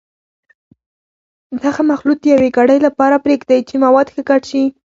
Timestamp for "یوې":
2.33-2.49